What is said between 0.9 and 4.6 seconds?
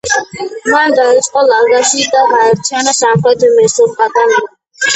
დაიპყრო ლაგაში და გააერთიანა სამხრეთ მესოპოტამია.